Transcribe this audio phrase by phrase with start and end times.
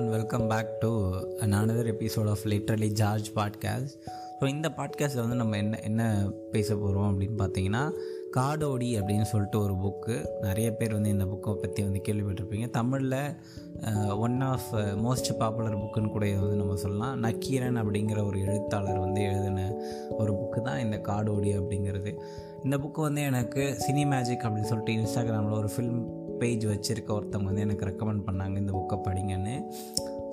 [0.00, 3.94] And welcome back to another episode of literally George podcast
[4.40, 7.90] so இந்த பாட்காஸ்ட்டில் வந்து நம்ம என்ன என்ன பேச போகிறோம் அப்படின்னு பார்த்தீங்கன்னா
[8.36, 12.70] காடோடி அப்படின்னு சொல்லிட்டு ஒரு புக்கு நிறைய பேர் வந்து இந்த புக்கை பற்றி வந்து கேள்விப்பட்டிருப்பீங்க.
[12.70, 17.18] தமிழில் ஒன் ஆஃப் மோஸ்ட் பாப்புலர் புக்குன்னு கூட வந்து நம்ம சொல்லலாம்.
[17.18, 19.74] நக்கீரன் அப்படிங்கிற ஒரு எழுத்தாளர் வந்து எழுதின
[20.10, 22.18] ஒரு புக்கு தான் இந்த காடோடி அப்படிங்கிறது.
[22.64, 27.60] இந்த புக்கு வந்து எனக்கு சினி மேஜிக் அப்படின்னு சொல்லிட்டு இன்ஸ்டாகிராமில் ஒரு ஃபில்ம் பேஜ் வச்சுருக்க ஒருத்தவங்க வந்து
[27.60, 29.56] எனக்கு ரெக்கமெண்ட் பண்ணாங்க இந்த புக்கை படிங்கன்னு.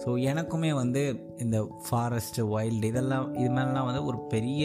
[0.01, 1.01] ஸோ எனக்குமே வந்து
[1.45, 4.63] இந்த ஃபாரஸ்ட்டு வைல்டு இதெல்லாம் இது மேலாம் வந்து ஒரு பெரிய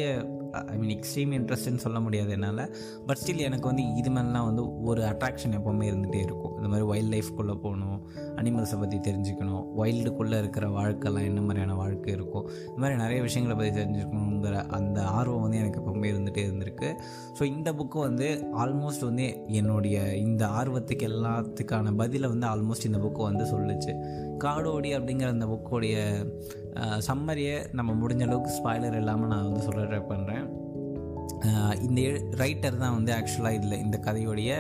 [0.73, 2.63] ஐ மீன் எக்ஸ்ட்ரீம் இன்ட்ரெஸ்ட்னு சொல்ல முடியாது என்னால்.
[3.07, 6.55] பட் ஸ்டில் எனக்கு வந்து இது மேலாம் வந்து ஒரு அட்ராக்ஷன் எப்போவுமே இருந்துகிட்டே இருக்கும்.
[6.57, 8.01] இந்த மாதிரி வைல்ட் லைஃப்குள்ளே போகணும்
[8.41, 13.73] அனிமல்ஸை பற்றி தெரிஞ்சுக்கணும் வைல்டுக்குள்ளே இருக்கிற வாழ்க்கைலாம் என்ன மாதிரியான வாழ்க்கை இருக்கும் இந்த மாதிரி நிறைய விஷயங்களை பற்றி
[13.81, 16.91] தெரிஞ்சுக்கணுங்கிற அந்த ஆர்வம் வந்து எனக்கு எப்போவுமே இருந்துகிட்டே இருந்திருக்கு.
[17.39, 18.29] ஸோ இந்த புக்கு வந்து
[18.65, 19.29] ஆல்மோஸ்ட் வந்து
[19.61, 23.95] என்னுடைய இந்த ஆர்வத்துக்கு எல்லாத்துக்கான பதிலை வந்து ஆல்மோஸ்ட் இந்த புக்கு வந்து சொல்லுச்சு.
[24.45, 25.97] காடோடி அப்படிங்கிற அந்த புக்கோடைய
[26.81, 30.61] சம்மரியை நம்ம முடிஞ்ச அளவுக்கு ஸ்பாய்லர் இல்லாமல் நான் வந்து சொல்ல ட்ரை பண்ணுறேன்
[31.81, 32.01] இந்த
[32.37, 34.51] ரைட்டர் தான் வந்து ஆக்சுவலாக இதில் இந்த கதையுடைய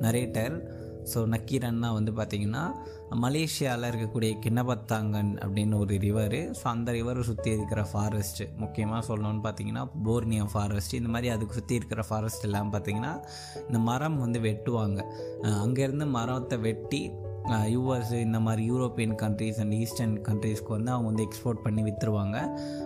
[0.00, 0.82] நரேட்டர்
[1.14, 2.72] ஸோ நக்கீரன்னா வந்து பார்த்திங்கன்னா
[3.10, 9.90] மலேசியாவில் இருக்கக்கூடிய கிண்ணபத்தாங்கன் அப்படின்னு ஒரு ரிவர் ஸோ அந்த ரிவரை சுற்றி இருக்கிற ஃபாரஸ்ட்டு முக்கியமாக சொல்லணும்னு பார்த்தீங்கன்னா
[10.04, 13.24] போர்னியா ஃபாரஸ்ட் இந்த மாதிரி அதுக்கு சுற்றி இருக்கிற ஃபாரஸ்ட் எல்லாம் பார்த்திங்கன்னா
[13.66, 15.02] இந்த மரம் வந்து வெட்டுவாங்க.
[15.42, 17.10] அங்கேருந்து மரத்தை வெட்டி
[17.52, 22.36] யூஎஸ் இந்த மாதிரி யூரோப்பியன் கண்ட்ரீஸ் அண்ட் ஈஸ்டர்ன் கண்ட்ரீஸ்க்கு வந்து அவங்க வந்து எக்ஸ்போர்ட் பண்ணி விற்றுருவாங்க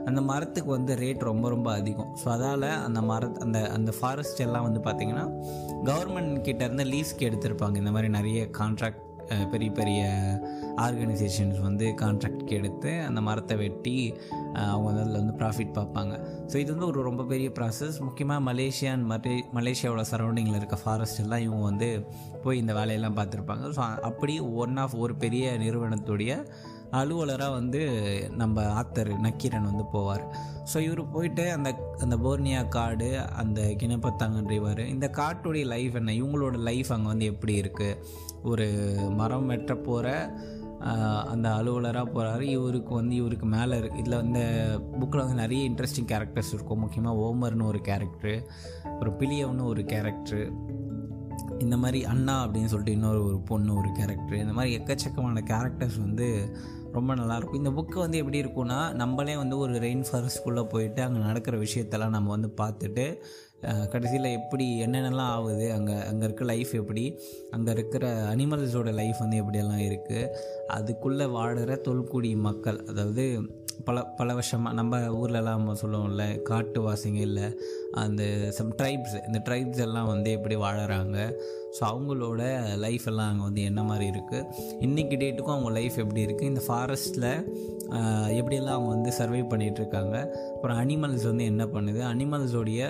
[0.04, 2.16] அந்த மரத்துக்கு வந்து ரேட் ரொம்ப ரொம்ப அதிகம்.
[2.22, 5.26] ஸோ அதால் அந்த மர அந்த அந்த ஃபாரஸ்ட் எல்லாம் வந்து பார்த்திங்கன்னா
[5.90, 7.76] கவர்மெண்ட் கிட்டேருந்து லீஸ்க்கு எடுத்திருப்பாங்க.
[7.76, 9.04] இந்த மாதிரி நிறைய கான்ட்ராக்ட்
[9.52, 10.02] பெரிய பெரிய
[10.84, 14.14] ஆர்கனைசேஷன்ஸ் வந்து கான்ட்ராக்ட்க்கு எடுத்து அந்த மரத்தை வெட்டி
[14.54, 16.14] அவங்க அதில் வந்து ப்ராஃபிட் பார்ப்பாங்க.
[16.52, 21.22] ஸோ இது வந்து ஒரு ரொம்ப பெரிய ப்ராசஸ் முக்கியமாக மலேசியா அண்ட் மலே மலேசியாவோட சரௌண்டிங்கில் இருக்க ஃபாரஸ்ட்
[21.24, 22.06] எல்லாம் இவங்க வந்து
[22.42, 23.70] போய் இந்த வேலையெல்லாம் பார்த்துருப்பாங்க.
[23.78, 26.44] ஸோ அப்படி ஒன் ஆஃப் ஒரு பெரிய நிறுவனத்துடைய
[26.98, 27.80] அலுவலராக வந்து
[28.36, 30.24] நம்ம ஆத்தர் நக்கீரன் வந்து போவார்.
[30.72, 36.12] ஸோ இவர் போயிட்டு அந்த அந்த போர்னியா காடு அந்த கிணப்பத்தாங்கன் ரிவர் இந்த காட்டுடைய லைஃப் என்ன?
[36.12, 37.98] இவங்களோட லைஃப் அங்கே வந்து எப்படி இருக்குது
[38.42, 38.66] ஒரு
[39.16, 40.08] மரம் வெட்ட போகிற
[41.24, 44.40] அந்த அலுவலராக போகிறாரு இவருக்கு வந்து இவருக்கு மேலே இருக்கு இதில் இந்த
[45.00, 46.78] புக்கில் வந்து நிறைய இன்ட்ரெஸ்டிங் கேரக்டர்ஸ் இருக்கும்.
[46.78, 48.46] முக்கியமாக ஓமர்னு ஒரு கேரக்டரு
[48.84, 50.52] அப்புறம் பிலியவ்னு ஒரு கேரக்டரு
[51.58, 56.56] இந்த மாதிரி அண்ணா அப்படின்னு சொல்லிட்டு இன்னொரு ஒரு பொண்ணு ஒரு கேரக்டர் இந்த மாதிரி எக்கச்சக்கமான கேரக்டர்ஸ் வந்து
[56.92, 61.58] ரொம்ப நல்லாயிருக்கும் இந்த புக்கு வந்து எப்படி இருக்கும்னா நம்மளே வந்து ஒரு ரெயின் ஃபாரஸ்ட்குள்ளே போயிட்டு அங்கே நடக்கிற
[61.58, 63.22] விஷயத்தெல்லாம் நம்ம வந்து பார்த்துட்டு
[63.88, 65.72] கடைசியில் எப்படி என்னென்னலாம் ஆகுது?
[65.72, 67.04] அங்கே அங்கே இருக்க லைஃப் எப்படி?
[67.50, 70.30] அங்கே இருக்கிற அனிமல்ஸோட லைஃப் வந்து எப்படியெல்லாம் இருக்குது
[70.68, 73.24] அதுக்குள்ளே வாடுற தொல்குடி மக்கள் அதாவது
[73.84, 77.46] பல பல வருஷமாக நம்ம ஊர்லலாம் நம்ம சொல்லுவோம்ல காட்டு வாசிங்க இல்லை
[78.02, 78.22] அந்த
[78.56, 81.16] சம் ட்ரைப்ஸ் இந்த ட்ரைப்ஸ் எல்லாம் வந்து எப்படி வாழறாங்க?
[81.76, 82.42] ஸோ அவங்களோட
[82.84, 84.44] லைஃப் எல்லாம் அங்கே வந்து என்ன மாதிரி இருக்குது
[84.86, 87.28] இன்றைக்கி டேட்டுக்கும் அவங்க லைஃப் எப்படி இருக்குது இந்த ஃபாரஸ்ட்டில்
[88.38, 90.16] எப்படியெல்லாம் அவங்க வந்து சர்வை பண்ணிகிட்ருக்காங்க
[90.54, 92.00] அப்புறம் அனிமல்ஸ் வந்து என்ன பண்ணுது?
[92.12, 92.80] அனிமல்ஸோடைய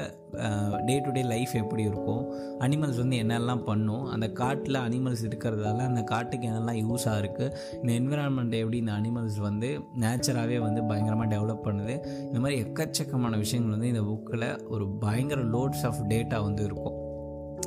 [0.88, 2.22] டே டு டே லைஃப் எப்படி இருக்கும்?
[2.64, 4.04] அனிமல்ஸ் வந்து என்னெல்லாம் பண்ணும்?
[4.14, 9.70] அந்த காட்டில் அனிமல்ஸ் இருக்கிறதால அந்த காட்டுக்கு என்னெல்லாம் யூஸாக இருக்குது இந்த என்விரான்மெண்ட் எப்படி இந்த அனிமல்ஸ் வந்து
[10.04, 11.96] நேச்சராகவே வந்து பயங்கரமாக டெவலப் பண்ணுது?
[12.28, 17.07] இந்த மாதிரி எக்கச்சக்கமான விஷயங்கள் வந்து இந்த புக்கில் ஒரு பயங்கர லோட்ஸ் ஆஃப் டேட்டா வந்து இருக்கும்.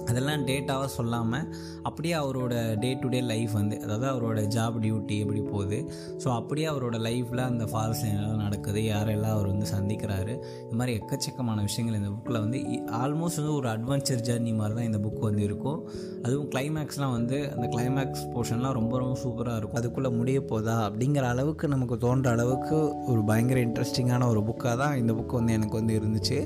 [0.10, 1.46] அதெல்லாம் டேட்டாவாக சொல்லாமல்
[1.88, 2.54] அப்படியே அவரோட
[2.84, 5.78] டே டு டே லைஃப் வந்து அதாவது அவரோட ஜாப் டியூட்டி எப்படி போகுது.
[6.24, 11.58] ஸோ அப்படியே அவரோட லைஃப்பில் அந்த ஃபால்ஸ் என்னெல்லாம் நடக்குது யாரெல்லாம் அவர் வந்து சந்திக்கிறாரு இந்த மாதிரி எக்கச்சக்கமான
[11.68, 12.60] விஷயங்கள் இந்த புக்கில் வந்து
[13.02, 15.80] ஆல்மோஸ்ட் வந்து ஒரு அட்வென்ச்சர் ஜர்னி மாதிரி தான் இந்த புக் வந்து இருக்கும்.
[16.26, 19.80] அதுவும் கிளைமேக்ஸ்லாம் வந்து அந்த கிளைமேக்ஸ் போர்ஷன்லாம் ரொம்ப ரொம்ப சூப்பராக இருக்கும்.
[19.82, 22.78] அதுக்குள்ளே முடிய போதா அப்படிங்கிற அளவுக்கு நமக்கு தோன்ற அளவுக்கு
[23.12, 26.40] ஒரு பயங்கர இன்ட்ரெஸ்டிங்கான ஒரு புக்காக தான் இந்த புக்கு வந்து எனக்கு வந்து இருந்துச்சு.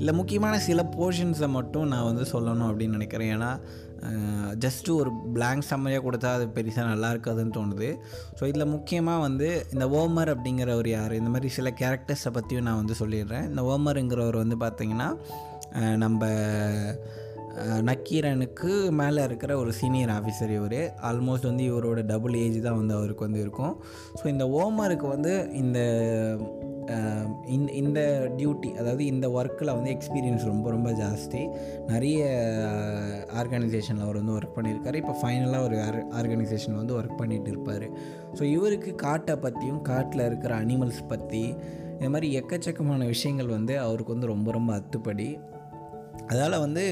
[0.00, 3.32] இல்லை முக்கியமான சில போர்ஷன்ஸை மட்டும் நான் வந்து சொல்லணும் அப்படின்னு நினைக்கிறேன்.
[3.36, 3.50] ஏன்னா
[4.64, 7.88] ஜஸ்ட்டு ஒரு பிளாங்க் சம்மரியாக கொடுத்தா அது பெருசாக நல்லா இருக்காதுன்னு தோணுது.
[8.38, 11.14] ஸோ இதில் முக்கியமாக வந்து இந்த ஓமர் அப்படிங்கிறவர் யார்?
[11.20, 13.48] இந்த மாதிரி சில கேரக்டர்ஸை பற்றியும் நான் வந்து சொல்லிடுறேன்.
[13.52, 15.08] இந்த ஓமருங்கிறவர் வந்து பார்த்திங்கன்னா
[16.04, 16.24] நம்ம
[17.88, 20.80] நக்கீரனுக்கு மேலே இருக்கிற ஒரு சீனியர் ஆஃபீஸர் இவர்.
[21.08, 23.74] ஆல்மோஸ்ட் வந்து இவரோட டபுள் ஏஜ் தான் வந்து அவருக்கு வந்து இருக்கும்.
[24.18, 25.32] ஸோ இந்த ஓமருக்கு வந்து
[25.62, 25.80] இந்த
[27.46, 28.00] இந்த இந்த
[28.36, 31.42] டியூட்டி அதாவது இந்த ஒர்க்கில் வந்து எக்ஸ்பீரியன்ஸ் ரொம்ப ரொம்ப ஜாஸ்தி.
[31.86, 32.20] நிறைய
[33.40, 34.94] ஆர்கனைசேஷனில் அவர் வந்து ஒர்க் பண்ணியிருக்காரு.
[34.94, 37.86] இப்போ ஃபைனலாக ஒரு ஆர் ஆர்கனைசேஷனில் வந்து ஒர்க் பண்ணிகிட்டு இருப்பார்.
[38.38, 41.44] ஸோ இவருக்கு காட்டை பற்றியும் காட்டில் இருக்கிற அனிமல்ஸ் பற்றி
[41.92, 45.28] இந்த மாதிரி எக்கச்சக்கமான விஷயங்கள் வந்து அவருக்கு வந்து ரொம்ப ரொம்ப அத்துப்படி.
[46.26, 46.84] அதால் வந்து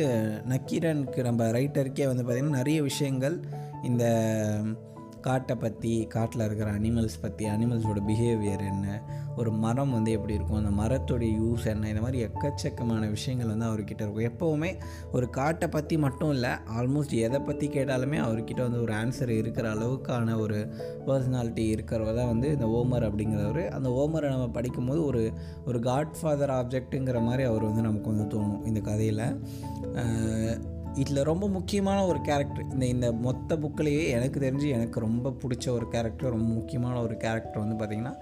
[0.48, 3.36] நக்கீரனுக்கு நம்ம ரைட்டருக்கே வந்து பார்த்திங்கன்னா நிறைய விஷயங்கள்
[3.82, 4.04] இந்த
[5.26, 8.86] காட்டை பற்றி காட்டில் இருக்கிற அனிமல்ஸ் பற்றி அனிமல்ஸோட பிஹேவியர் என்ன
[9.40, 14.02] ஒரு மரம் வந்து எப்படி இருக்கும் அந்த மரத்துடைய யூஸ் என்ன இந்த மாதிரி எக்கச்சக்கமான விஷயங்கள் வந்து அவர்கிட்ட
[14.04, 14.28] இருக்கும்.
[14.30, 14.70] எப்போவுமே
[15.12, 20.36] ஒரு காட்டை பற்றி மட்டும் இல்லை ஆல்மோஸ்ட் எதை பற்றி கேட்டாலுமே அவர்கிட்ட வந்து ஒரு ஆன்சர் இருக்கிற அளவுக்கான
[20.44, 20.60] ஒரு
[21.08, 23.62] பர்சனாலிட்டி இருக்கிறவர் தான் வந்து இந்த ஓமர் அப்படிங்கிறவர்.
[23.78, 25.24] அந்த ஓமரை நம்ம படிக்கும்போது ஒரு
[25.64, 29.24] ஒரு காட் ஃபாதர் ஆப்ஜெக்ட்டுங்கிற மாதிரி அவர் வந்து நமக்கு வந்து தோணும் இந்த கதையில்.
[30.96, 35.88] இதில் ரொம்ப முக்கியமான ஒரு கேரக்டர் இந்த இந்த மொத்த புக்கிலேயே எனக்கு தெரிஞ்சு எனக்கு ரொம்ப பிடிச்ச ஒரு
[35.88, 38.14] கேரக்டர் ரொம்ப முக்கியமான ஒரு கேரக்டர் வந்து பார்த்திங்கன்னா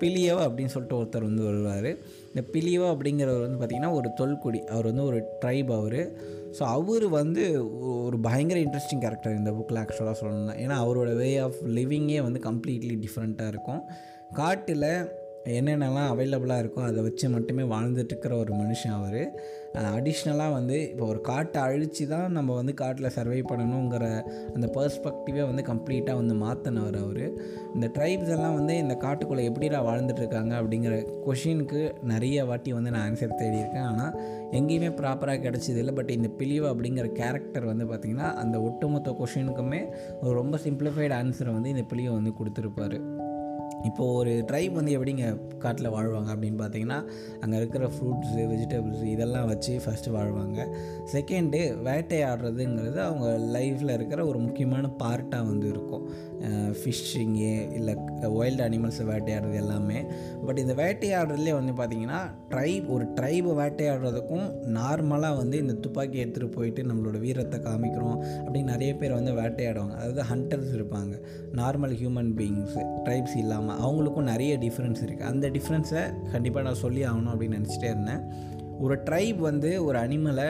[0.00, 1.90] பிலியவா அப்படின்னு சொல்லிட்டு ஒருத்தர் வந்து வருவார்.
[2.28, 4.64] இந்த பிலியவா அப்படிங்கிறவர் வந்து பார்த்திங்கன்னா ஒரு தொல்குடி.
[4.64, 6.00] அவர் வந்து ஒரு ட்ரைப் அவர்.
[6.58, 7.66] ஸோ அவர் வந்து
[8.04, 10.56] ஒரு பயங்கர இன்ட்ரெஸ்டிங் கேரக்டர் இந்த புக்கில் ஆக்சுவலாக சொல்லணும்னா.
[10.64, 13.82] ஏன்னா அவரோட வே ஆஃப் லிவிங்கே வந்து கம்ப்ளீட்லி டிஃப்ரெண்ட்டாக இருக்கும்.
[14.32, 14.88] காட்டில்
[15.44, 19.22] என்னென்னலாம் அவைலபிளாக இருக்கோ அதை வச்சு மட்டுமே வாழ்ந்துட்டுருக்கிற ஒரு மனுஷன் அவர்.
[19.96, 24.04] அடிஷ்னலாக வந்து இப்போ ஒரு காட்டை அழித்து தான் நம்ம வந்து காட்டில் சர்வை பண்ணணுங்கிற
[24.54, 27.24] அந்த பர்ஸ்பெக்டிவே வந்து கம்ப்ளீட்டாக வந்து மாற்றினவர் அவர்.
[27.74, 33.38] இந்த ட்ரைப்ஸ் எல்லாம் வந்து இந்த காட்டுக்குள்ளே எப்படிடா வாழ்ந்துட்டுருக்காங்க அப்படிங்கிற கொஷினுக்கு நிறைய வாட்டி வந்து நான் ஆன்சர்
[33.42, 33.88] தேடியிருக்கேன்.
[33.92, 34.14] ஆனால்
[34.50, 35.94] எங்கேயுமே ப்ராப்பராக கிடச்சது இல்லை.
[35.94, 39.82] பட் இந்த பிலிவ் அப்படிங்கிற கேரக்டர் வந்து பார்த்திங்கன்னா அந்த ஒட்டுமொத்த கொஷினுக்குமே
[40.20, 43.21] ஒரு ரொம்ப சிம்பிளிஃபைடு ஆன்சரை வந்து இந்த பிலிவை வந்து கொடுத்துருப்பாரு.
[43.84, 47.04] இப்போது ஒரு ட்ரைப் வந்து எப்படிங்க காட்டில் வாழ்வாங்க அப்படின்னு பார்த்தீங்கன்னா
[47.40, 50.66] அங்கே இருக்கிற ஃப்ரூட்ஸு வெஜிடபிள்ஸ் இதெல்லாம் வச்சு ஃபஸ்ட்டு வாழ்வாங்க.
[51.12, 56.08] செகண்டு வேட்டையாடுறதுங்கிறது அவங்க லைஃப்பில் இருக்கிற ஒரு முக்கியமான பார்ட்டாக வந்து இருக்கும்.
[56.50, 60.04] ஃபிஷ்ஷிங்கு இல்லை வைல்டு அனிமல்ஸை வேட்டையாடுறது எல்லாமே.
[60.46, 66.82] பட் இந்த வேட்டையாடுறதுலேயே வந்து பார்த்திங்கன்னா ட்ரைப் ஒரு ட்ரைபை வேட்டையாடுறதுக்கும் நார்மலாக வந்து இந்த துப்பாக்கி எடுத்துகிட்டு போயிட்டு
[66.82, 69.94] நம்மளோட வீரத்தை காமிக்கிறோம் அப்படின்னு நிறைய பேர் வந்து வேட்டையாடுவாங்க.
[69.94, 71.14] அதாவது ஹண்டர்ஸ் இருப்பாங்க.
[71.52, 77.32] நார்மல் ஹியூமன் பீயிங்ஸ் ட்ரைப்ஸ் இல்லாமல் அவங்களுக்கும் நிறைய டிஃப்ரென்ஸ் இருக்குது அந்த டிஃப்ரென்ஸை கண்டிப்பாக நான் சொல்லி ஆகணும்
[77.34, 78.50] அப்படின்னு நினச்சிட்டே இருந்தேன்.
[78.82, 80.46] ஒரு ட்ரைப் வந்து ஒரு அனிமலை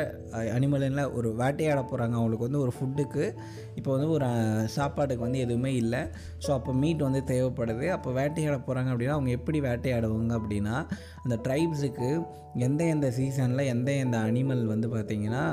[0.56, 3.24] அனிமலில் ஒரு வேட்டையாட போகிறாங்க அவங்களுக்கு வந்து ஒரு ஃபுட்டுக்கு
[3.74, 4.28] இப்போ வந்து ஒரு
[4.76, 6.02] சாப்பாட்டுக்கு வந்து எதுவுமே இல்லை.
[6.44, 7.86] ஸோ அப்போ மீட் வந்து தேவைப்படுது.
[7.96, 10.76] அப்போ வேட்டையாட போகிறாங்க அப்படின்னா அவங்க எப்படி வேட்டையாடுவாங்க அப்படின்னா
[11.24, 12.10] அந்த ட்ரைப்ஸுக்கு
[12.66, 15.44] எந்த எந்த சீசனில் எந்த எந்த அனிமல் வந்து பார்த்திங்கன்னா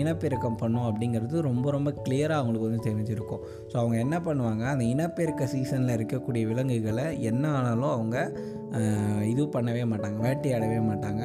[0.00, 3.42] இனப்பெருக்கம் பண்ணும் அப்படிங்கிறது ரொம்ப ரொம்ப கிளியராக அவங்களுக்கு வந்து தெரிஞ்சிருக்கும்.
[3.70, 4.64] ஸோ அவங்க என்ன பண்ணுவாங்க?
[4.74, 8.16] அந்த இனப்பெருக்க சீசனில் இருக்கக்கூடிய விலங்குகளை என்ன ஆனாலும் அவங்க
[9.32, 11.22] இது பண்ணவே மாட்டாங்க வேட்டையாடவே மாட்டாங்க.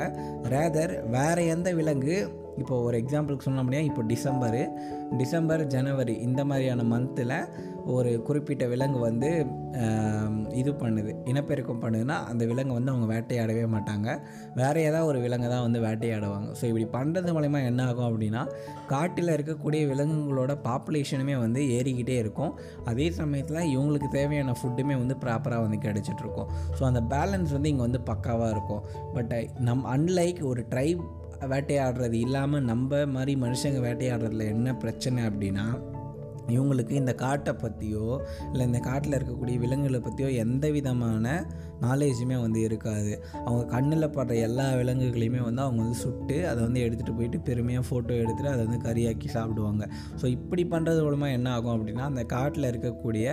[0.54, 2.18] ரேதர் வேறு எந்த விலங்கு
[2.62, 4.64] இப்போ ஒரு எக்ஸாம்பிளுக்கு சொன்ன முடியாது இப்போ டிசம்பரு
[5.18, 7.36] டிசம்பர் ஜனவரி இந்த மாதிரியான மந்தில்
[7.96, 9.30] ஒரு குறிப்பிட்ட விலங்கு வந்து
[10.62, 14.08] இது பண்ணுது இனப்பெருக்கம் பண்ணுதுன்னா அந்த விலங்கு வந்து அவங்க வேட்டையாடவே மாட்டாங்க.
[14.60, 16.50] வேறு ஏதாவது ஒரு விலங்கு தான் வந்து வேட்டையாடுவாங்க.
[16.60, 18.42] ஸோ இப்படி பண்ணுறது மூலிமா என்ன ஆகும் அப்படின்னா
[18.94, 22.54] காட்டில் இருக்கக்கூடிய விலங்குகளோட பாப்புலேஷனுமே வந்து ஏறிக்கிட்டே இருக்கும்.
[22.92, 26.50] அதே சமயத்தில் இவங்களுக்கு தேவையான ஃபுட்டுமே வந்து ப்ராப்பராக வந்து கிடச்சிட்ருக்கும்
[26.80, 28.84] ஸோ அந்த பேலன்ஸ் வந்து இங்கே வந்து பக்காவாக இருக்கும்.
[29.18, 29.34] பட்
[29.70, 31.04] நம் அன்லைக் ஒரு ட்ரைப்
[31.52, 35.66] வேட்டையாடுறது இல்லாமல் நம்ம மாதிரி மனுஷங்க வேட்டையாடுறதுல என்ன பிரச்சனை அப்படின்னா
[36.50, 38.07] இவங்களுக்கு இந்த காட்டை பற்றியோ
[38.51, 41.25] இல்லை இந்த காட்டில் இருக்கக்கூடிய விலங்குகளை பற்றியோ எந்த விதமான
[41.81, 43.14] நாலேஜுமே வந்து இருக்காது.
[43.46, 48.14] அவங்க கண்ணில் படுற எல்லா விலங்குகளையுமே வந்து அவங்க வந்து சுட்டு அதை வந்து எடுத்துகிட்டு போயிட்டு பெருமையாக ஃபோட்டோ
[48.24, 49.84] எடுத்துகிட்டு அதை வந்து கறியாக்கி சாப்பிடுவாங்க.
[50.22, 53.26] ஸோ இப்படி பண்ணுறது மூலமாக என்ன ஆகும் அப்படின்னா அந்த காட்டில் இருக்கக்கூடிய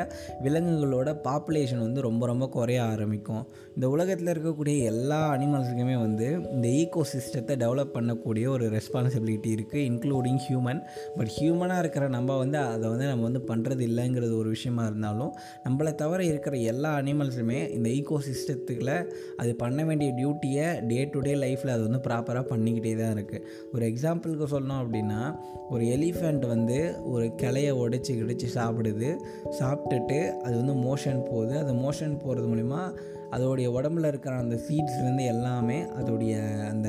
[0.47, 3.45] விலங்குகளோட பாப்புலேஷன் வந்து ரொம்ப ரொம்ப குறைய ஆரம்பிக்கும்.
[3.77, 10.41] இந்த உலகத்தில் இருக்கக்கூடிய எல்லா அனிமல்ஸுக்குமே வந்து இந்த ஈகோ சிஸ்டத்தை டெவலப் பண்ணக்கூடிய ஒரு ரெஸ்பான்சிபிலிட்டி இருக்குது இன்க்ளூடிங்
[10.47, 10.81] ஹியூமன்
[11.17, 15.33] பட் ஹியூமனாக இருக்கிற நம்ம வந்து அதை வந்து நம்ம வந்து பண்ணுறது இல்லைங்கிறது ஒரு விஷயமா இருந்தாலும்
[15.67, 21.35] நம்மளை தவிர இருக்கிற எல்லா அனிமல்ஸுமே இந்த ஈகோ சிஸ்டத்துக்குள்ள அது பண்ண வேண்டிய டியூட்டியை டே டு டே
[21.35, 23.43] லைஃப்பில் அது வந்து ப்ராப்பராக பண்ணிக்கிட்டே தான் இருக்குது
[23.73, 25.21] ஒரு எக்ஸாம்பிளுக்கு சொல்லணும் அப்படின்னா
[25.71, 29.11] ஒரு எலிஃபெண்ட் வந்து ஒரு கிளையை உடைச்சி கிடச்சி சாப்பிடுது.
[29.59, 31.59] சாப்பிட்டுட்டு அது வந்து மோஷன் போகுது.
[31.59, 32.81] அது மோஷன் போகிறது மூலிமா
[33.31, 36.35] அதோடைய உடம்புல இருக்கிற அந்த சீட்ஸ்லேருந்து எல்லாமே அதோடைய
[36.69, 36.89] அந்த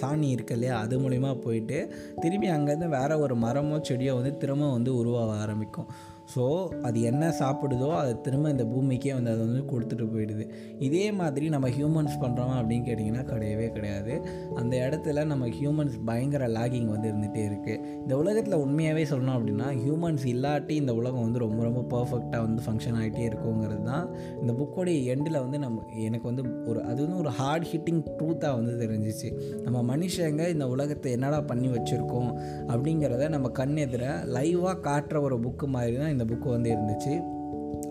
[0.00, 1.78] சாணி இருக்கு இல்லையா அது மூலிமா போயிட்டு
[2.20, 5.88] திரும்பி அங்கேருந்து வேறு ஒரு மரமோ செடியோ வந்து திரும்ப வந்து உருவாக ஆரம்பிக்கும்.
[6.34, 6.44] ஸோ
[6.86, 10.44] அது என்ன சாப்பிடுதோ அதை திரும்ப இந்த பூமிக்கே வந்து அதை வந்து கொடுத்துட்டு போயிடுது.
[10.86, 14.12] இதே மாதிரி நம்ம ஹியூமன்ஸ் பண்ணுறோம் அப்படின்னு கேட்டிங்கன்னா கிடையவே கிடையாது.
[14.60, 20.24] அந்த இடத்துல நம்ம ஹியூமன்ஸ் பயங்கர லாகிங் வந்து இருந்துகிட்டே இருக்குது இந்த உலகத்தில் உண்மையாகவே சொல்லணும் அப்படின்னா ஹியூமன்ஸ்
[20.34, 24.06] இல்லாட்டி இந்த உலகம் வந்து ரொம்ப ரொம்ப பர்ஃபெக்டாக வந்து ஃபங்க்ஷன் ஆகிட்டே இருக்குங்கிறது தான்
[24.40, 28.74] இந்த புக்கோடைய எண்டில் வந்து நம்ம எனக்கு வந்து ஒரு அது வந்து ஒரு ஹார்ட் ஹிட்டிங் ட்ரூத்தாக வந்து
[28.84, 29.28] தெரிஞ்சிச்சு.
[29.64, 32.30] நம்ம மனுஷங்க இந்த உலகத்தை என்னடா பண்ணி வச்சுருக்கோம்
[32.72, 34.04] அப்படிங்கிறத நம்ம கண் எதிர
[34.36, 37.40] லைவாக காட்டுற ஒரு புக்கு மாதிரி தான் இந்த புக்கு வந்து இருந்துச்சு.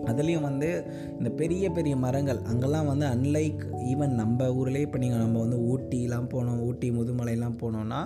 [0.06, 0.68] அதுலேயும் வந்து
[1.18, 3.60] இந்த பெரிய பெரிய மரங்கள் அங்கெல்லாம் வந்து அன்லைக்
[3.92, 8.00] ஈவன் நம்ம ஊர்லேயே இப்போ நீங்கள் நம்ம வந்து ஊட்டிலாம் போனோம் ஊட்டி முதுமலைலாம் போனோன்னா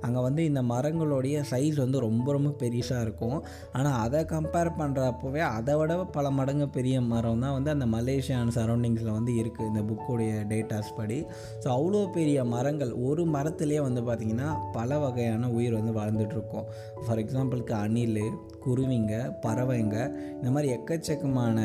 [0.00, 3.38] அங்கே வந்து இந்த மரங்களுடைய சைஸ் வந்து ரொம்ப ரொம்ப பெருசாக இருக்கும்.
[3.72, 8.56] ஆனால் அதை கம்பேர் பண்ணுறப்பவே அதை விட பல மடங்கு பெரிய மரம் தான் வந்து அந்த மலேசியான் அண்ட்
[8.58, 11.18] சரௌண்டிங்ஸில் வந்து இருக்குது இந்த புக்கோடைய டேட்டாஸ் படி.
[11.64, 16.68] ஸோ அவ்வளோ பெரிய மரங்கள் ஒரு மரத்துலேயே வந்து பார்த்திங்கன்னா பல வகையான உயிர் வந்து வாழ்ந்துட்டுருக்கோம்
[17.06, 18.22] ஃபார் எக்ஸாம்பிளுக்கு அணில்
[18.66, 19.14] குருவிங்க
[19.46, 19.96] பறவைங்க
[20.38, 21.60] இந்த மாதிரி எக்கச்சக்க எக்கச்சக்கமான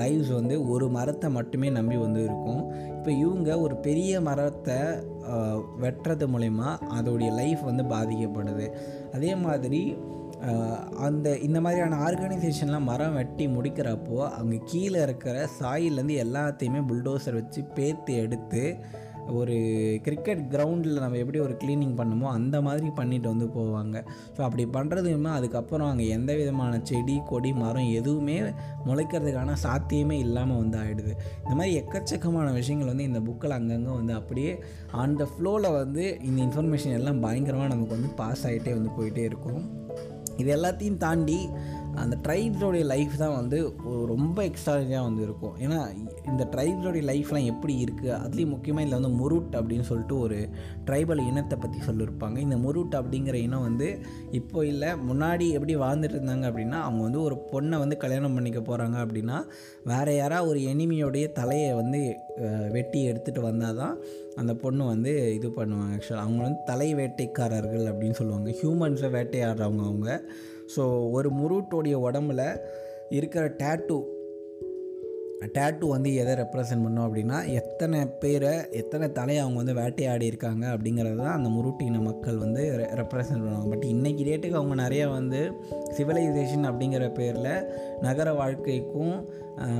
[0.00, 2.62] லைவ்ஸ் வந்து ஒரு மரத்தை மட்டுமே நம்பி வந்து இருக்கும்.
[2.96, 4.78] இப்போ இவங்க ஒரு பெரிய மரத்தை
[5.84, 8.66] வெட்டுறது மூலிமா அதோடைய லைஃப் வந்து பாதிக்கப்படுது.
[9.16, 9.82] அதே மாதிரி
[11.06, 18.12] அந்த இந்த மாதிரியான ஆர்கனைசேஷன்லாம் மரம் வெட்டி முடிக்கிறப்போ அங்கே கீழே இருக்கிற சாயிலேருந்து எல்லாத்தையுமே புல்டோசர் வச்சு பேத்து
[18.24, 18.62] எடுத்து
[19.32, 19.56] ஒரு
[20.02, 24.04] கிரிக்கெட் கிரவுண்டில் நம்ம எப்படி ஒரு க்ளீனிங் பண்ணுமோ அந்த மாதிரி பண்ணிட்டு வந்து போவாங்க.
[24.36, 28.42] ஸோ அப்படி பண்ணுறதுமே அதுக்கப்புறம் அங்கே எந்த விதமான செடி கொடி மரம் எதுவுமே
[28.86, 31.12] முளைக்கிறதுக்கான சாத்தியமே இல்லாமல் வந்து ஆகிடுது
[31.44, 36.42] இந்த மாதிரி எக்கச்சக்கமான விஷயங்கள் வந்து இந்த புக்கில் அங்கங்கே வந்து அப்படியே அந்த த ஃப்ளோவில் வந்து இந்த
[36.42, 39.62] இன்ஃபர்மேஷன் எல்லாம் பயங்கரமாக நமக்கு வந்து பாஸ் ஆகிட்டே வந்து போயிட்டே இருக்கும்.
[40.36, 41.48] இது எல்லாத்தையும் தாண்டி
[42.02, 43.58] அந்த ட்ரைப்ஸோடைய லைஃப் தான் வந்து
[44.12, 45.54] ரொம்ப எக்ஸ்ட்ராடினரியாக வந்து இருக்கும்.
[45.64, 45.78] ஏன்னா
[46.30, 50.38] இந்த ட்ரைப்ஸோடைய லைஃப்லாம் எப்படி இருக்குது அதுலேயும் முக்கியமாக இதில் வந்து முருட் அப்படின்னு சொல்லிட்டு ஒரு
[50.88, 53.88] ட்ரைபல் இனத்தை பற்றி சொல்லியிருப்பாங்க இந்த முருட் அப்படிங்கிற இனம் வந்து
[54.40, 58.96] இப்போ இல்லை முன்னாடி எப்படி வாழ்ந்துட்டு இருந்தாங்க அப்படின்னா அவங்க வந்து ஒரு பொண்ணை வந்து கல்யாணம் பண்ணிக்க போகிறாங்க
[59.04, 59.38] அப்படின்னா
[59.92, 62.00] வேறு யாராவது ஒரு எனிமியோடைய தலையை வந்து
[62.76, 63.96] வெட்டி எடுத்துகிட்டு வந்தால் தான்
[64.40, 65.94] அந்த பொண்ணு வந்து இது பண்ணுவாங்க.
[65.96, 68.50] ஆக்சுவலாக அவங்க வந்து தலை வேட்டைக்காரர்கள் அப்படின்னு சொல்லுவாங்க.
[68.60, 70.10] ஹியூமன்ஸை வேட்டையாடுறவங்க அவங்க.
[70.76, 72.42] ஸோ ஒரு முருட்டோடைய உடம்புல
[73.08, 73.96] இருக்கிற டேட்டூ
[75.46, 81.16] டேட்டூ வந்து எதை ரெப்ரசன்ட் பண்ணோம் அப்படின்னா எத்தனை பேரை எத்தனை தலையை அவங்க வந்து வேட்டையாடி இருக்காங்க அப்படிங்கிறது
[81.16, 82.62] தான் அந்த முருட்டின மக்கள் வந்து
[83.00, 83.68] ரெப்ரசன்ட் பண்ணுவாங்க.
[83.68, 85.58] பட் இன்றைக்கி டேட்டுக்கு அவங்க நிறையா வந்து
[85.96, 87.52] சிவிலைசேஷன் அப்படிங்கிற பேரில்
[88.00, 89.26] நகர வாழ்க்கைக்கும்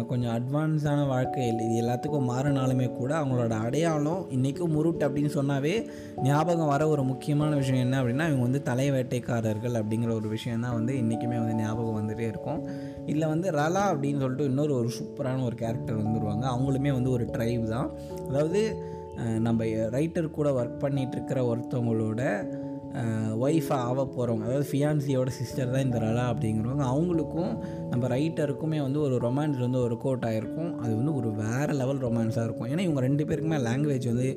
[0.06, 5.86] கொஞ்சம் அட்வான்ஸான வாழ்க்கை இது எல்லாத்துக்கும் மாறினாலுமே கூட அவங்களோட அடையாளம் இன்றைக்கும் முருட்டு அப்படின்னு சொன்னாவே
[6.22, 10.74] ஞாபகம் வர ஒரு முக்கியமான விஷயம் என்ன அப்படின்னா இவங்க வந்து தலை வேட்டைக்காரர்கள் அப்படிங்கிற ஒரு விஷயம் தான்
[10.74, 12.86] வந்து இன்றைக்குமே வந்து ஞாபகம் வந்துகிட்டே இருக்கும்.
[13.10, 16.44] இதில் வந்து ரலா அப்படின்னு சொல்லிட்டு இன்னொரு ஒரு சூப்பரான ஒரு கேரக்டர் வந்துருவாங்க.
[16.54, 17.90] அவங்களுமே வந்து ஒரு ட்ரைவ் தான்.
[18.28, 18.62] அதாவது
[19.46, 22.22] நம்ம ரைட்டர் கூட ஒர்க் பண்ணிகிட்ருக்கிற ஒருத்தவங்களோட
[23.46, 27.52] ஒய்ஃபாக ஆக போகிறவங்க அதாவது ஃபியான்சியோட சிஸ்டர் தான் இந்த ரலா அப்படிங்கிறவங்க அவங்களுக்கும்
[27.90, 32.46] நம்ம ரைட்டருக்குமே வந்து ஒரு ரொமான்ஸ் வந்து ஒரு கோட் ஆகிருக்கும் அது வந்து ஒரு வேறு லெவல் ரொமான்ஸாக
[32.48, 32.68] இருக்கும்.
[32.72, 34.28] ஏன்னா இவங்க ரெண்டு பேருக்குமே லாங்குவேஜ் வந்து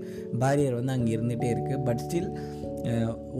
[0.44, 2.30] பேரியர் வந்து அங்கே இருந்துகிட்டே இருக்குது பட் ஸ்டில்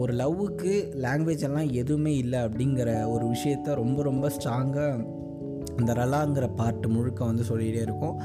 [0.02, 0.72] ஒரு லவ்வுக்கு
[1.06, 5.20] லாங்குவேஜ் எல்லாம் எதுவுமே இல்லை அப்படிங்கிற ஒரு விஷயத்த ரொம்ப ரொம்ப ஸ்ட்ராங்காக
[5.78, 8.18] அந்த ரலாங்கிற பாட்டு முழுக்க வந்து சொல்லிகிட்டே இருக்கும்.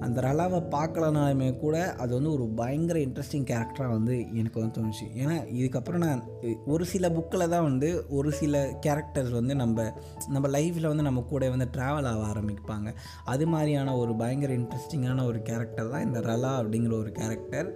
[0.00, 5.06] அந்த ரலாவை பார்க்கலனாலுமே கூட அது வந்து ஒரு பயங்கர இன்ட்ரெஸ்டிங் கேரக்டராக வந்து எனக்கு வந்து தோணுச்சு.
[5.14, 6.22] ஏன்னா இதுக்கப்புறம் நான்
[6.66, 9.94] ஒரு சில புக்கில் தான் வந்து ஒரு சில கேரக்டர்ஸ் வந்து நம்ம
[10.28, 12.90] நம்ம லைஃப்பில் வந்து நம்ம கூட வந்து ட்ராவல் ஆக ஆரம்பிப்பாங்க.
[13.24, 17.70] அது மாதிரியான ஒரு பயங்கர இன்ட்ரெஸ்டிங்கான ஒரு கேரக்டர் தான் இந்த ரலா அப்படிங்கிற ஒரு கேரக்டர்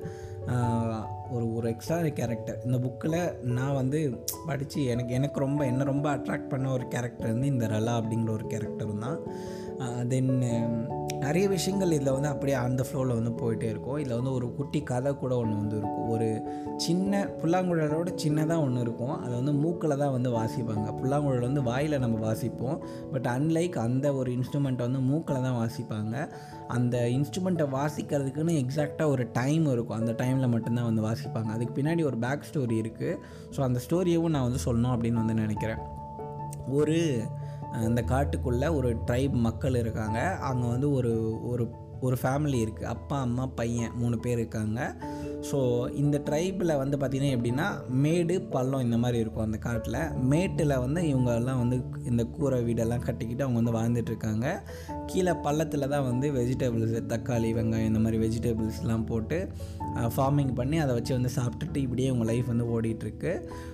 [1.30, 6.48] ஒரு ஒரு எக்ஸ்ட்ரா கேரக்டர் இந்த புக்கில் நான் வந்து படித்து எனக்கு எனக்கு ரொம்ப என்ன ரொம்ப அட்ராக்ட்
[6.48, 9.20] பண்ண ஒரு கேரக்டர் வந்து இந்த ரலா அப்படிங்கிற ஒரு கேரக்டர் தான்.
[10.08, 10.30] தென்
[11.18, 13.98] நிறைய விஷயங்கள் இதில் வந்து அப்படியே அந்த ஃப்ளோவில் வந்து போயிட்டே இருக்கும்.
[13.98, 16.08] இதில் வந்து ஒரு குட்டி கதை கூட ஒன்று வந்து இருக்கும்.
[16.08, 16.28] ஒரு
[16.76, 19.20] சின்ன புல்லாங்குழலோட சின்னதாக ஒன்று இருக்கும்.
[19.20, 20.96] அதை வந்து மூக்கில் தான் வந்து வாசிப்பாங்க.
[21.00, 22.78] புல்லாங்குழல் வந்து வாயில் நம்ம வாசிப்போம்.
[23.12, 26.28] பட் அன்லைக் அந்த ஒரு இன்ஸ்ட்ருமெண்ட்டை வந்து மூக்கில் தான் வாசிப்பாங்க.
[26.68, 29.98] அந்த இன்ஸ்ட்ருமெண்ட்டை வாசிக்கிறதுக்குன்னு எக்ஸாக்டாக ஒரு டைம் இருக்கும்.
[29.98, 31.50] அந்த டைமில் மட்டும்தான் வந்து வாசிப்பாங்க.
[31.50, 33.18] அதுக்கு பின்னாடி ஒரு பேக் ஸ்டோரி இருக்குது
[33.56, 35.78] ஸோ அந்த ஸ்டோரியவும் நான் வந்து சொல்லணும் அப்படின்னு வந்து நினைக்கிறேன்.
[36.68, 36.98] ஒரு
[37.84, 40.20] அந்த காட்டுக்குள்ளே ஒரு ட்ரைப் மக்கள் இருக்காங்க.
[40.20, 44.96] அங்கே வந்து ஒரு ஒரு ஒரு ஃபேமிலி இருக்குது அப்பா அம்மா பையன் மூணு பேர் இருக்காங்க.
[45.50, 45.58] ஸோ
[45.94, 50.12] இந்த ட்ரைபில் வந்து பார்த்திங்கன்னா எப்படின்னா மேடு பள்ளம் இந்த மாதிரி இருக்கும் அந்த காட்டில்.
[50.12, 54.62] மேட்டில் வந்து இவங்கெல்லாம் வந்து இந்த கூரை வீடெல்லாம் கட்டிக்கிட்டு அவங்க வந்து வாழ்ந்துட்டுருக்காங்க
[55.10, 59.38] கீழே பள்ளத்தில் தான் வந்து வெஜிடபிள்ஸ் தக்காளி வெங்காயம் இந்த மாதிரி வெஜிடபிள்ஸ்லாம் போட்டு
[60.16, 63.32] ஃபார்மிங் பண்ணி அதை வச்சு வந்து சாப்பிட்டுட்டு இப்படியே உங்கள் லைஃப் வந்து ஓடிட்டுருக்கு.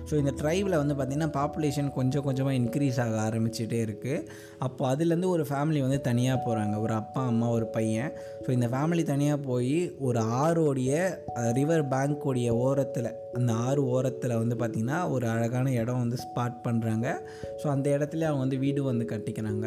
[0.08, 4.20] ஸோ இந்த ட்ரைபில் வந்து பார்த்திங்கன்னா பாப்புலேஷன் கொஞ்சம் கொஞ்சமாக இன்க்ரீஸ் ஆக ஆரம்பிச்சிட்டே இருக்குது
[4.66, 8.12] அப்போ அதுலேருந்து ஒரு ஃபேமிலி வந்து தனியாக போகிறாங்க ஒரு அப்பா அம்மா ஒரு பையன்.
[8.44, 9.76] ஸோ இந்த ஃபேமிலி தனியாக போய்
[10.08, 10.92] ஒரு ஆறோடைய
[11.60, 13.10] ரிவர் பேங்க்கோடைய ஓரத்தில்
[13.40, 17.08] அந்த ஆறு ஓரத்தில் வந்து பார்த்திங்கன்னா ஒரு அழகான இடம் வந்து ஸ்பாட் பண்ணுறாங்க
[17.62, 19.66] ஸோ அந்த இடத்துல அவங்க வந்து வீடு வந்து கட்டிக்கிறாங்க.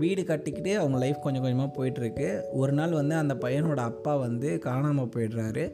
[0.00, 2.28] வீடு கட்டிக்கிட்டு அவங்க லைஃப் கொஞ்சம் கொஞ்சமாக போயிட்டுருக்கு.
[2.60, 5.64] ஒரு நாள் வந்து அந்த பையனோட அப்பா வந்து காணாமல் போயிடுறாரு.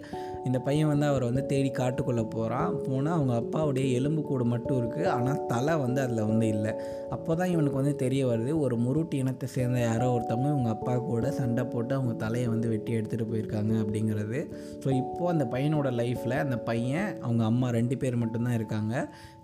[0.46, 5.10] இந்த பையன் வந்து அவர் வந்து தேடி காட்டுக்குள்ளே போகிறான் போனால் அவங்க அப்பாவுடைய எலும்பு கூடு மட்டும் இருக்குது
[5.16, 6.72] ஆனால் தலை வந்து அதில் வந்து இல்லை.
[7.14, 8.52] அப்போ தான் இவனுக்கு வந்து தெரிய வருது.
[8.64, 12.92] ஒரு முருட்டு இனத்தை சேர்ந்த யாரோ ஒருத்தவங்க இவங்க அப்பா கூட சண்டை போட்டு அவங்க தலையை வந்து வெட்டி
[12.98, 14.40] எடுத்துகிட்டு போயிருக்காங்க அப்படிங்கிறது.
[14.82, 18.94] ஸோ இப்போது அந்த பையனோட லைஃப்பில் அந்த பையன் அவங்க அம்மா ரெண்டு பேர் மட்டும்தான் இருக்காங்க.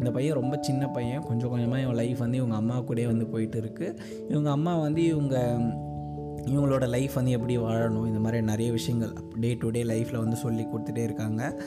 [0.00, 1.22] இந்த பையன் ரொம்ப சின்ன பையன்.
[1.28, 3.96] கொஞ்சம் கொஞ்சமாக இவன் லைஃப் வந்து இவங்க அம்மா கூடயே வந்து போயிட்டு இருக்குது
[4.32, 5.36] இவங்க அம்மா அம்மா வந்து இவங்க
[6.46, 8.06] இவங்களோட லைஃப் வந்து எப்படி வாழணும்?
[8.06, 11.62] இந்த மாதிரி நிறைய விஷயங்கள் டே டு டே லைஃப்பில் வந்து சொல்லி கொடுத்துட்டே இருக்காங்க.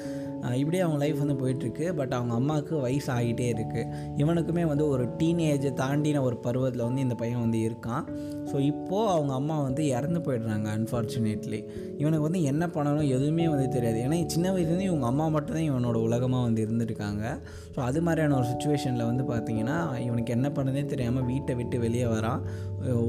[0.62, 1.86] இப்படியே அவங்க லைஃப் வந்து போயிட்டுருக்கு.
[2.00, 3.86] பட் அவங்க அம்மாவுக்கு வயசு ஆகிட்டே இருக்குது
[4.22, 8.06] இவனுக்குமே வந்து ஒரு டீனேஜை தாண்டின ஒரு பருவத்தில் வந்து இந்த பையன் வந்து இருக்கான்.
[8.52, 11.62] ஸோ இப்போது அவங்க அம்மா வந்து இறந்து போயிடுறாங்க அன்ஃபார்ச்சுனேட்லி
[12.02, 14.00] இவனுக்கு வந்து என்ன பண்ணணும் எதுவுமே வந்து தெரியாது.
[14.06, 17.24] ஏன்னா சின்ன வயசுலேருந்து இவங்க அம்மா மட்டும்தான் இவனோட உலகமாக வந்து இருந்துருக்காங்க.
[17.76, 19.78] ஸோ அது மாதிரியான ஒரு சுச்சுவேஷனில் வந்து பார்த்திங்கன்னா
[20.08, 22.42] இவனுக்கு என்ன பண்ணதே தெரியாமல் வீட்டை விட்டு வெளியே வரான்.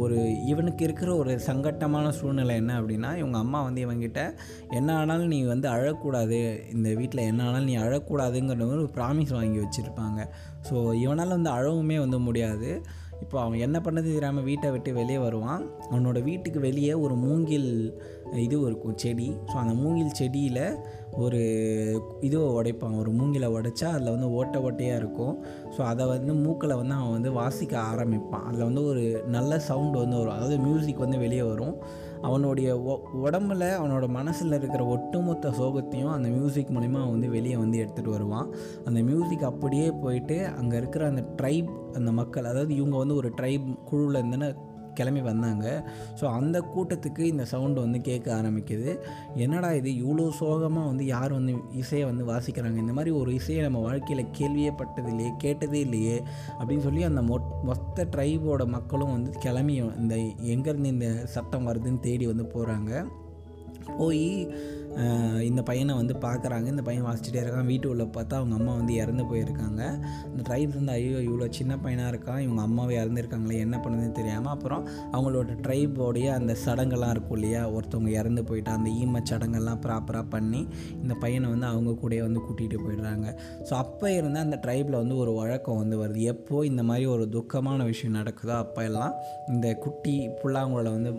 [0.04, 0.18] ஒரு
[0.52, 4.20] இவனுக்கு இருக்கிற ஒரு சங்கட்டமான சூழ்நிலை என்ன அப்படின்னா இவங்க அம்மா வந்து இவங்கிட்ட
[4.78, 6.40] என்ன ஆனாலும் நீ வந்து அழக்கூடாது.
[6.74, 10.20] இந்த வீட்டில் என்ன ஆனாலும் நீ அழக்கூடாதுங்கிற ஒரு ப்ராமிஸ் வாங்கி வச்சுருப்பாங்க.
[10.68, 12.82] ஸோ இவனால் வந்து அழவுமே வந்து முடியாது.
[13.20, 15.62] இப்போ அவன் என்ன பண்ணது தெரியாமல் வீட்டை விட்டு வெளியே வருவான்.
[15.90, 17.70] அவனோட வீட்டுக்கு வெளியே ஒரு மூங்கில்
[18.34, 19.28] இது இருக்கும் செடி.
[19.46, 20.78] ஸோ அந்த மூங்கில் செடியில்
[21.14, 21.40] ஒரு
[22.20, 22.98] இதுவை உடைப்பான்.
[22.98, 25.44] ஒரு மூங்கிலை உடைச்சா அதில் வந்து ஓட்டை ஓட்டையாக இருக்கும்.
[25.76, 28.44] ஸோ அதை வந்து மூக்கில் வந்து அவன் வந்து வாசிக்க ஆரம்பிப்பான்.
[28.44, 30.32] அதில் வந்து ஒரு நல்ல சவுண்டு வந்து வரும்.
[30.32, 31.76] அதாவது மியூசிக் வந்து வெளியே வரும்.
[32.22, 32.76] அவனுடைய
[33.24, 38.52] உடம்புல அவனோட மனசில் இருக்கிற ஒட்டுமொத்த சோகத்தையும் அந்த மியூசிக் மூலிமா அவன் வந்து வெளியே வந்து எடுத்துகிட்டு வருவான்.
[38.84, 43.78] அந்த மியூசிக் அப்படியே போயிட்டு அங்கே இருக்கிற அந்த ட்ரைப் அந்த மக்கள் அதாவது இவங்க வந்து ஒரு ட்ரைப்
[43.84, 44.54] குழுவில் இருந்தன
[44.98, 45.66] கிளம்பி வந்தாங்க.
[46.20, 48.90] ஸோ அந்த கூட்டத்துக்கு இந்த சவுண்டு வந்து கேட்க ஆரம்பிக்குது.
[49.44, 49.90] என்னடா இது?
[50.02, 52.78] இவ்வளோ சோகமாக வந்து யார் வந்து இசையை வந்து வாசிக்கிறாங்க?
[52.84, 56.16] இந்த மாதிரி ஒரு இசையை நம்ம வாழ்க்கையில் கேள்வியே பட்டது இல்லையே கேட்டதே இல்லையே
[56.58, 57.38] அப்படின்னு சொல்லி அந்த மொ
[57.68, 60.14] மொத்த ட்ரைபோட மக்களும் வந்து கிளம்பி இந்த
[60.54, 62.92] எங்கேருந்து இந்த சத்தம் வருதுன்னு தேடி வந்து போகிறாங்க
[63.98, 64.24] போய்
[65.48, 66.66] இந்த பையனை வந்து பார்க்குறாங்க.
[66.74, 67.68] இந்த பையன் வாசிச்சுட்டே இருக்கான்.
[67.72, 69.82] வீட்டு உள்ள பார்த்தா அவங்க அம்மா வந்து இறந்து போயிருக்காங்க.
[70.30, 72.40] இந்த ட்ரைப்ஸ் வந்து ஐயோ இவ்வளோ சின்ன பையனாக இருக்கான்.
[72.46, 77.62] இவங்க அம்மாவே இறந்துருக்காங்களே என்ன பண்ணுதுன்னு தெரியாமல் அப்புறம் அவங்களோட ட்ரைபோடைய அந்த சடங்கெல்லாம் இருக்கும் இல்லையா?
[77.76, 80.62] ஒருத்தவங்க இறந்து போயிட்டா அந்த ஈம சடங்கெல்லாம் ப்ராப்பராக பண்ணி
[81.02, 83.26] இந்த பையனை வந்து அவங்க கூட வந்து கூட்டிகிட்டு போயிடுறாங்க.
[83.68, 86.20] ஸோ அப்போ இருந்தால் அந்த ட்ரைபில் வந்து ஒரு வழக்கம் வந்து வருது.
[86.34, 89.14] எப்போ இந்த மாதிரி ஒரு துக்கமான விஷயம் நடக்குதோ அப்போ எல்லாம்
[89.52, 91.10] இந்த குட்டி புல்லாங்குழலை வந்து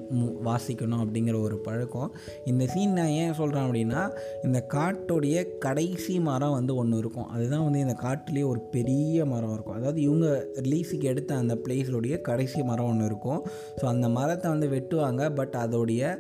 [0.50, 2.12] வாசிக்கணும் அப்படிங்கிற ஒரு பழக்கம்.
[2.52, 4.04] இந்த சீன் நான் ஏன் சொல்கிறேன் அப்படின்னா
[4.48, 7.30] இந்த காட்டுடைய கடைசி மரம் வந்து ஒன்று இருக்கும்.
[7.36, 9.78] அதுதான் வந்து இந்த காட்டுலேயே ஒரு பெரிய மரம் இருக்கும்.
[9.80, 10.28] அதாவது இவங்க
[10.66, 13.42] ரிலீஸுக்கு எடுத்த அந்த பிளேஸோடைய கடைசி மரம் ஒன்று இருக்கும்.
[13.80, 15.24] ஸோ அந்த மரத்தை வந்து வெட்டுவாங்க.
[15.42, 16.14] பட் அதோடைய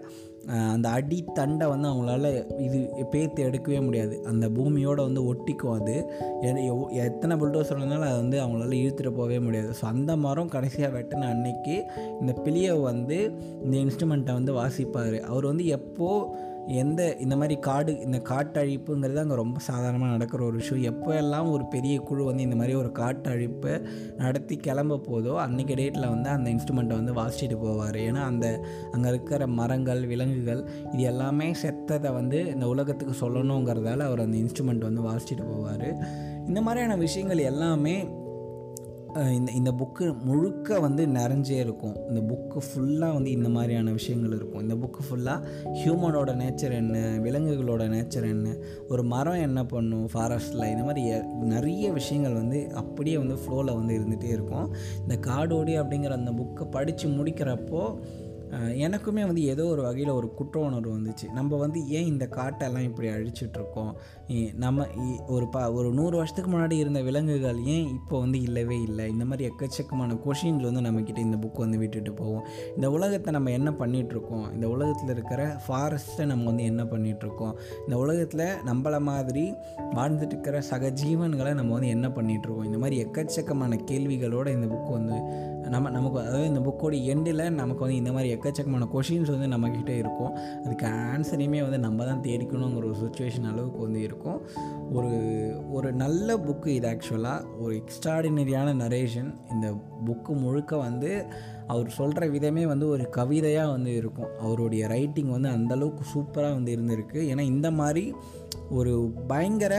[0.73, 2.29] அந்த அடித்தண்டை வந்து அவங்களால
[2.65, 2.77] இது
[3.13, 4.15] பேர்த்து எடுக்கவே முடியாது.
[4.31, 5.95] அந்த பூமியோடு வந்து ஒட்டிக்கும் அது.
[7.07, 9.69] எத்தனை புல்டோசர் இருந்தாலும் அதை வந்து அவங்களால இழுத்துட்டு போகவே முடியாது.
[9.79, 11.75] ஸோ அந்த மரம் கடைசியாக வெட்டின அன்னைக்கு
[12.21, 13.17] இந்த பிளியை வந்து
[13.63, 15.17] இந்த இன்ஸ்ட்ருமெண்ட்டை வந்து வாசிப்பார்.
[15.31, 20.83] அவர் வந்து எப்போது எந்த இந்த மாதிரி காடு இந்த காட்டழிப்புங்கிறது அங்கே ரொம்ப சாதாரணமாக நடக்கிற ஒரு விஷயம்.
[20.83, 26.09] எப்போ எல்லாம் ஒரு பெரிய குழு வந்து இந்த மாதிரி ஒரு காட்டழிப்பை நடத்தி கிளம்ப போதோ அன்றைக்கி டேட்டில்
[26.09, 27.97] வந்து அந்த இன்ஸ்ட்ருமெண்ட்டை வந்து வாசிச்சுட்டு போவார்.
[28.07, 34.37] ஏன்னா அந்த அங்கே இருக்கிற மரங்கள் விலங்குகள் இது எல்லாமே செத்ததை வந்து இந்த உலகத்துக்கு சொல்லணுங்கிறதால அவர் அந்த
[34.37, 35.89] இன்ஸ்ட்ருமெண்ட் வந்து வாசிச்சுட்டு போவார்.
[36.47, 38.17] இந்த மாதிரியான விஷயங்கள் எல்லாமே
[39.15, 41.95] இந்த இந்த புக்கு முழுக்க வந்து நிறைஞ்சே இருக்கும்.
[42.09, 44.61] இந்த புக்கு ஃபுல்லாக வந்து இந்த மாதிரியான விஷயங்கள் இருக்கும்.
[44.61, 48.55] இந்த புக்கு ஃபுல்லாக ஹியூமனோட நேச்சர் என்ன விலங்குகளோட நேச்சர் என்ன
[48.87, 54.23] ஒரு மரம் என்ன பண்ணும் ஃபாரஸ்ட்டில் இந்த மாதிரி நிறைய விஷயங்கள் வந்து அப்படியே வந்து ஃப்ளோவில் வந்து இருந்துகிட்டே
[54.23, 54.75] இருக்கும்.
[55.01, 57.99] இந்த காடோடி அப்படிங்கிற அந்த புக்கை படித்து முடிக்கிறப்போ
[58.85, 61.25] எனக்குமே வந்து ஏதோ ஒரு வகையில் ஒரு குற்ற உணர்வு வந்துச்சு.
[61.31, 63.91] நம்ம வந்து ஏன் இந்த காட்டெல்லாம் இப்படி அழிச்சிட்ருக்கோம்?
[64.55, 64.85] நம்ம
[65.27, 69.05] ஒரு ப ஒரு நூறு வருஷத்துக்கு முன்னாடி இருந்த விலங்குகள் ஏன் இப்போ வந்து இல்லவே இல்லை?
[69.09, 72.43] இந்த மாதிரி எக்கச்சக்கமான கொஷின்ஸ் வந்து நம்மக்கிட்ட இந்த புக் வந்து விட்டுட்டு போவோம்
[72.75, 77.55] இந்த உலகத்தை நம்ம என்ன பண்ணிகிட்ருக்கோம் இந்த உலகத்தில் இருக்கிற ஃபாரஸ்ட்டை நம்ம வந்து என்ன பண்ணிகிட்ருக்கோம்
[77.87, 79.45] இந்த உலகத்தில் நம்மளை மாதிரி
[79.95, 85.17] வாழ்ந்துட்டு இருக்கிற சக ஜீவன்களை நம்ம வந்து என்ன பண்ணிகிட்ருக்கோம் இந்த மாதிரி எக்கச்சக்கமான கேள்விகளோடு இந்த புக் வந்து
[85.69, 90.33] நம்ம நமக்கு அதாவது இந்த புக்கோட எண்டில் நமக்கு வந்து இந்த மாதிரி எக்கச்சக்கமான கொஷின்ஸ் வந்து நம்மக்கிட்ட இருக்கும்.
[90.63, 94.39] அதுக்கு ஆன்சரையுமே வந்து நம்ம தான் தேடிக்கணுங்கிற ஒரு சுச்சுவேஷன் அளவுக்கு வந்து இருக்கும்.
[94.93, 95.11] ஒரு
[95.71, 99.67] ஒரு நல்ல புக்கு இது ஆக்சுவலாக ஒரு எக்ஸ்ட்ராடினரியான நரேஷன் இந்த
[100.05, 101.25] புக்கு முழுக்க வந்து
[101.67, 104.29] அவர் சொல்கிற விதமே வந்து ஒரு கவிதையாக வந்து இருக்கும்.
[104.39, 107.19] அவருடைய ரைட்டிங் வந்து அந்தளவுக்கு சூப்பராக வந்து இருந்திருக்கு.
[107.31, 108.05] ஏன்னா இந்த மாதிரி
[108.69, 108.93] ஒரு
[109.27, 109.75] பயங்கர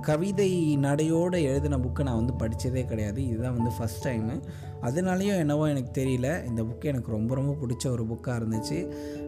[0.00, 3.26] கவிதை நடையோடு எழுதின புக்கை நான் வந்து படித்ததே கிடையாது.
[3.26, 4.42] இதுதான் வந்து ஃபஸ்ட் டைமு
[4.82, 6.46] அதனாலேயும் என்னவோ எனக்கு தெரியல.
[6.46, 8.78] இந்த புக்கு எனக்கு ரொம்ப ரொம்ப பிடிச்ச ஒரு புக்காக இருந்துச்சு.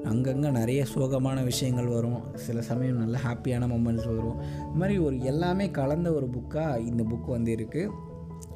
[0.05, 2.23] அங்கங்கே நிறைய சோகமான விஷயங்கள் வரும்.
[2.35, 4.41] சில சமயம் நல்ல ஹாப்பியான மொமெண்ட்ஸ் வரும்.
[4.41, 8.11] இந்த மாதிரி ஒரு எல்லாமே கலந்த ஒரு புக்காக இந்த புக் வந்து இருக்குது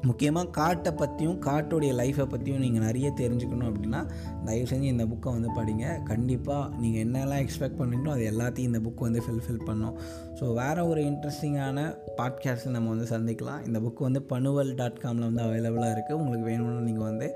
[0.08, 4.00] முக்கியமாக காட்டை பற்றியும் காட்டுடைய லைஃப்பை பற்றியும் நீங்கள் நிறைய தெரிஞ்சுக்கணும் அப்படின்னா
[4.46, 5.84] தயவு செஞ்சு இந்த புக்கை வந்து படிங்க.
[6.10, 9.94] கண்டிப்பாக நீங்கள் என்னெல்லாம் எக்ஸ்பெக்ட் பண்ணுறீங்களோ அது எல்லாத்தையும் இந்த புக் வந்து ஃபில்ஃபில் பண்ணும்.
[10.40, 11.86] ஸோ வேறு ஒரு இன்ட்ரெஸ்டிங்கான
[12.18, 13.62] பாட்காஸ்ட்டில் நம்ம வந்து சந்திக்கலாம்.
[13.68, 17.28] இந்த புக் வந்து பனுவல் டாட் காமில் வந்து அவைலபிளாக இருக்குது உங்களுக்கு வேணும்னு நீங்கள் வந்து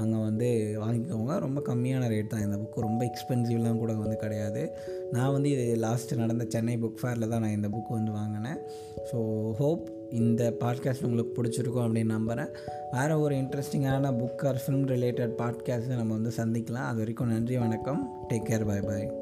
[0.00, 0.48] அங்கே வந்து
[0.82, 1.34] வாங்கிக்கோங்க.
[1.44, 2.44] ரொம்ப கம்மியான ரேட் தான்.
[2.46, 4.62] இந்த புக்கு ரொம்ப எக்ஸ்பென்சிவ்லாம் கூட வந்து கிடையாது.
[5.14, 8.60] நான் வந்து இது லாஸ்ட்டு நடந்த சென்னை புக் ஃபேரில் தான் நான் இந்த புக் வந்து வாங்கினேன்.
[9.10, 9.20] ஸோ
[9.62, 12.48] ஹோப் இந்த பாட்காஸ்ட் உங்களுக்கு பிடிச்சிருக்கும் அப்படின்னு நம்புகிறேன்
[12.92, 16.74] வேறு ஒரு இன்ட்ரெஸ்டிங்கான புக் ஆர் ஃபிலிம் ரிலேட்டட் பாட்காஸ்ட்டை நம்ம வந்து சந்திக்கலாம்.
[16.74, 18.26] அது வரைக்கும் நன்றி வணக்கம்.
[18.28, 19.12] டேக் கேர் பாய் பாய்